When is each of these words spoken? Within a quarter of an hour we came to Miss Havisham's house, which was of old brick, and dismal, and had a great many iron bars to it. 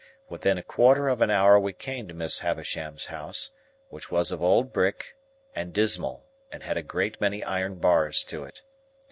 Within 0.29 0.57
a 0.57 0.63
quarter 0.63 1.07
of 1.07 1.21
an 1.21 1.29
hour 1.29 1.59
we 1.59 1.73
came 1.73 2.07
to 2.07 2.15
Miss 2.15 2.39
Havisham's 2.39 3.05
house, 3.05 3.51
which 3.89 4.09
was 4.09 4.31
of 4.31 4.41
old 4.41 4.73
brick, 4.73 5.15
and 5.53 5.71
dismal, 5.73 6.25
and 6.51 6.63
had 6.63 6.75
a 6.75 6.81
great 6.81 7.21
many 7.21 7.43
iron 7.43 7.75
bars 7.75 8.23
to 8.23 8.43
it. 8.45 8.63